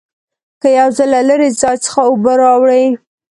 که 0.61 0.67
یو 0.79 0.89
ځل 0.97 1.09
له 1.15 1.21
لرې 1.29 1.49
ځای 1.61 1.75
څخه 1.85 1.99
اوبه 2.09 2.33
راوړې. 2.43 2.85